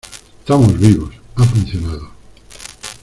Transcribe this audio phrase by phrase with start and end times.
[0.39, 1.13] estamos vivos.
[1.35, 2.09] ha funcionado.